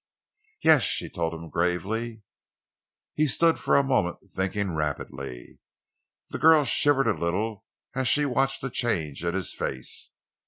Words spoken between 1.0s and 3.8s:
told him gravely. He stood for